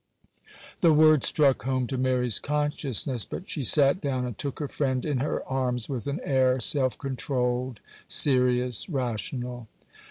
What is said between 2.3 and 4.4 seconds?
consciousness, but she sat down and